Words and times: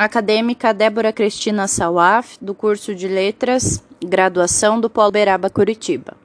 acadêmica 0.00 0.72
Débora 0.72 1.12
Cristina 1.12 1.68
Sawaf, 1.68 2.38
do 2.40 2.54
curso 2.54 2.94
de 2.94 3.06
Letras, 3.06 3.84
graduação 4.02 4.80
do 4.80 4.88
Polo 4.88 5.10
Beraba 5.10 5.50
Curitiba. 5.50 6.16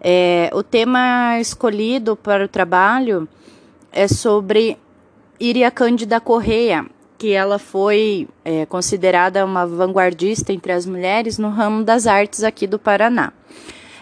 É, 0.00 0.48
o 0.54 0.62
tema 0.62 1.36
escolhido 1.40 2.14
para 2.14 2.44
o 2.44 2.48
trabalho 2.48 3.28
é 3.90 4.06
sobre 4.06 4.78
Iria 5.40 5.68
Cândida 5.68 6.20
Correia, 6.20 6.86
que 7.18 7.32
ela 7.32 7.58
foi 7.58 8.28
é, 8.44 8.66
considerada 8.66 9.44
uma 9.44 9.66
vanguardista 9.66 10.52
entre 10.52 10.70
as 10.70 10.86
mulheres 10.86 11.38
no 11.38 11.50
ramo 11.50 11.82
das 11.82 12.06
artes 12.06 12.44
aqui 12.44 12.68
do 12.68 12.78
Paraná. 12.78 13.32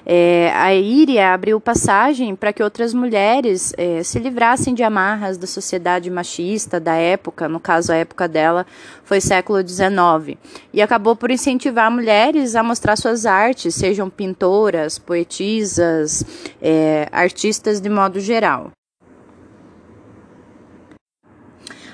É, 0.05 0.51
a 0.55 0.75
Íria 0.75 1.35
abriu 1.35 1.61
passagem 1.61 2.35
para 2.35 2.53
que 2.53 2.62
outras 2.62 2.95
mulheres 2.95 3.73
é, 3.77 4.03
se 4.03 4.19
livrassem 4.19 4.75
de 4.75 4.83
amarras 4.83 5.37
da 5.37 5.46
sociedade 5.46 6.11
machista 6.11 6.80
da 6.80 6.95
época, 6.95 7.48
no 7.48 7.61
caso 7.61 7.93
a 7.93 7.96
época 7.96 8.27
dela 8.27 8.66
foi 9.05 9.21
século 9.21 9.66
XIX, 9.66 10.39
e 10.73 10.80
acabou 10.80 11.15
por 11.15 11.30
incentivar 11.30 11.91
mulheres 11.91 12.56
a 12.56 12.62
mostrar 12.62 12.97
suas 12.97 13.27
artes, 13.27 13.75
sejam 13.75 14.09
pintoras, 14.09 14.98
poetisas, 14.98 16.25
é, 16.62 17.09
artistas 17.12 17.80
de 17.80 17.89
modo 17.89 18.20
geral. 18.20 18.70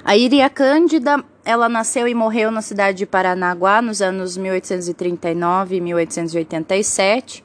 A 0.04 0.16
Iria 0.16 0.48
Cândida, 0.48 1.24
ela 1.44 1.68
nasceu 1.68 2.06
e 2.06 2.14
morreu 2.14 2.52
na 2.52 2.62
cidade 2.62 2.98
de 2.98 3.06
Paranaguá 3.06 3.82
nos 3.82 4.00
anos 4.00 4.36
1839 4.36 5.74
e 5.74 5.80
1887 5.80 7.42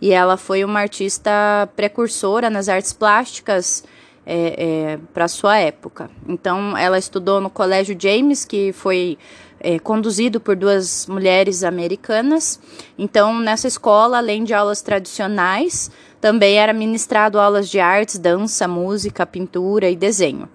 e 0.00 0.12
ela 0.12 0.36
foi 0.36 0.64
uma 0.64 0.80
artista 0.80 1.68
precursora 1.76 2.48
nas 2.48 2.68
artes 2.68 2.92
plásticas 2.92 3.84
é, 4.24 4.54
é, 4.92 4.98
para 5.12 5.28
sua 5.28 5.58
época. 5.58 6.10
Então, 6.28 6.76
ela 6.76 6.98
estudou 6.98 7.40
no 7.40 7.50
Colégio 7.50 7.96
James, 7.98 8.44
que 8.44 8.72
foi 8.72 9.18
é, 9.58 9.78
conduzido 9.78 10.40
por 10.40 10.56
duas 10.56 11.06
mulheres 11.06 11.62
americanas. 11.62 12.58
Então, 12.98 13.38
nessa 13.38 13.68
escola, 13.68 14.18
além 14.18 14.44
de 14.44 14.54
aulas 14.54 14.80
tradicionais, 14.80 15.90
também 16.20 16.58
era 16.58 16.72
ministrado 16.72 17.38
aulas 17.38 17.68
de 17.68 17.80
artes, 17.80 18.18
dança, 18.18 18.66
música, 18.66 19.26
pintura 19.26 19.90
e 19.90 19.96
desenho. 19.96 20.48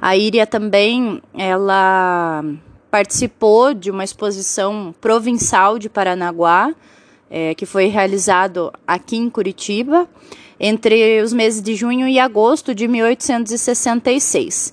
A 0.00 0.16
Iria 0.16 0.46
também, 0.46 1.22
ela 1.34 2.44
participou 2.90 3.74
de 3.74 3.90
uma 3.90 4.04
exposição 4.04 4.94
provincial 5.00 5.78
de 5.78 5.88
Paranaguá, 5.88 6.74
é, 7.30 7.54
que 7.54 7.66
foi 7.66 7.86
realizado 7.86 8.72
aqui 8.86 9.16
em 9.16 9.28
Curitiba, 9.30 10.08
entre 10.58 11.20
os 11.22 11.32
meses 11.32 11.60
de 11.60 11.74
junho 11.74 12.08
e 12.08 12.18
agosto 12.18 12.74
de 12.74 12.88
1866. 12.88 14.72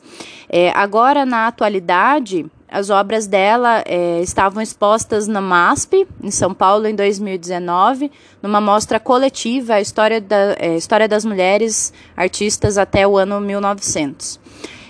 É, 0.50 0.72
agora, 0.72 1.26
na 1.26 1.48
atualidade, 1.48 2.46
as 2.74 2.90
obras 2.90 3.28
dela 3.28 3.84
é, 3.86 4.20
estavam 4.22 4.62
expostas 4.62 5.28
na 5.28 5.40
MASP, 5.40 6.08
em 6.24 6.32
São 6.32 6.54
Paulo, 6.54 6.88
em 6.88 6.96
2019, 6.96 8.12
numa 8.42 8.60
mostra 8.60 9.00
coletiva, 9.00 9.76
a 9.76 9.82
história, 9.82 10.20
da, 10.20 10.56
é, 10.58 10.76
história 10.76 11.08
das 11.08 11.24
mulheres 11.24 11.94
artistas 12.18 12.78
até 12.78 13.08
o 13.08 13.18
ano 13.18 13.40
1900. 13.40 14.40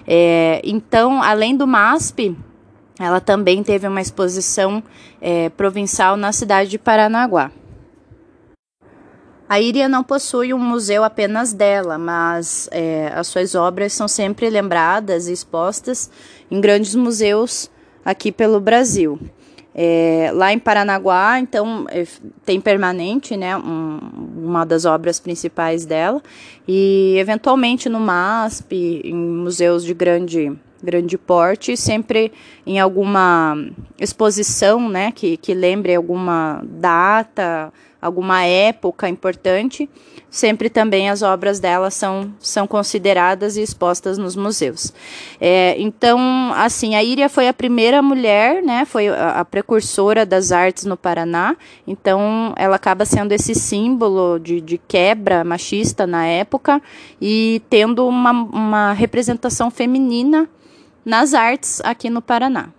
É, 0.08 0.62
então, 0.64 1.22
além 1.22 1.58
do 1.58 1.68
MASP, 1.68 2.38
ela 3.00 3.20
também 3.20 3.64
teve 3.64 3.88
uma 3.88 4.02
exposição 4.02 4.84
é, 5.22 5.50
provincial 5.50 6.16
na 6.16 6.32
cidade 6.32 6.70
de 6.70 6.78
Paranaguá. 6.78 7.52
A 9.50 9.60
Íria 9.60 9.88
não 9.88 10.04
possui 10.04 10.54
um 10.54 10.60
museu 10.60 11.04
apenas 11.04 11.54
dela, 11.54 11.98
mas 11.98 12.68
é, 12.72 13.12
as 13.14 13.28
suas 13.28 13.56
obras 13.56 13.94
são 13.94 14.08
sempre 14.08 14.50
lembradas 14.50 15.28
e 15.28 15.34
expostas 15.34 16.10
em 16.50 16.60
grandes 16.60 16.96
museus 16.96 17.70
aqui 18.04 18.32
pelo 18.32 18.60
Brasil. 18.60 19.20
É, 19.76 20.32
lá 20.34 20.54
em 20.54 20.60
Paranaguá, 20.60 21.40
então, 21.40 21.86
é, 21.90 22.06
tem 22.46 22.62
permanente, 22.62 23.36
né, 23.36 23.58
um, 23.58 24.00
uma 24.38 24.66
das 24.66 24.86
obras 24.86 25.20
principais 25.20 25.84
dela, 25.86 26.22
e 26.68 27.16
eventualmente 27.18 27.90
no 27.90 28.00
MASP, 28.00 29.02
em 29.04 29.16
museus 29.16 29.84
de 29.84 29.94
grande 29.94 30.52
grande 30.84 31.18
porte, 31.18 31.78
sempre 31.78 32.32
em 32.66 32.80
alguma 32.80 33.56
exposição, 34.00 34.90
né, 34.90 35.12
que, 35.12 35.38
que 35.38 35.54
lembre 35.54 35.96
alguma 35.96 36.62
data, 36.66 37.72
alguma 38.02 38.44
época 38.44 39.08
importante, 39.08 39.90
sempre 40.30 40.70
também 40.70 41.10
as 41.10 41.22
obras 41.22 41.60
dela 41.60 41.90
são, 41.90 42.34
são 42.40 42.68
consideradas 42.68 43.56
e 43.56 43.62
expostas 43.62 44.18
nos 44.18 44.36
museus. 44.36 44.94
É, 45.40 45.76
então, 45.80 46.20
assim, 46.56 46.96
a 46.96 47.04
Íria 47.04 47.30
foi 47.30 47.48
a 47.48 47.54
primeira 47.54 48.02
mulher, 48.02 48.62
né, 48.62 48.84
foi 48.84 49.08
a, 49.08 49.46
precursora 49.46 50.26
das 50.26 50.52
artes 50.52 50.84
no 50.84 50.98
Paraná, 50.98 51.56
então 51.88 52.54
ela 52.58 52.76
acaba 52.76 53.06
sendo 53.06 53.32
esse 53.32 53.56
símbolo 53.56 54.38
de, 54.38 54.60
de 54.60 54.78
quebra 54.78 55.44
machista 55.46 56.06
na 56.06 56.26
época 56.26 56.82
e 57.22 57.62
tendo 57.70 58.06
uma, 58.06 58.32
uma 58.32 58.94
representação 58.94 59.72
feminina 59.72 60.50
nas 61.06 61.34
artes 61.34 61.82
aqui 61.84 62.10
no 62.10 62.22
Paraná. 62.22 62.70